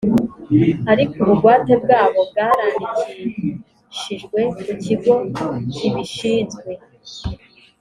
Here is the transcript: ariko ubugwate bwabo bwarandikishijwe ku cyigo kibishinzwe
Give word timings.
ariko 0.91 1.15
ubugwate 1.23 1.73
bwabo 1.83 2.19
bwarandikishijwe 2.29 4.39
ku 4.61 4.69
cyigo 4.81 5.13
kibishinzwe 5.73 6.71